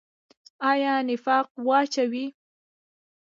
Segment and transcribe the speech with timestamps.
[0.71, 2.25] آیا نفاق واچوي؟